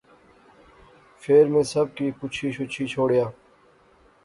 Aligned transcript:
فیر 1.19 1.45
میں 1.47 1.63
سب 1.73 1.93
کی 1.95 2.09
پچھی 2.21 2.51
شچھی 2.51 2.87
شوڑیا 2.95 3.29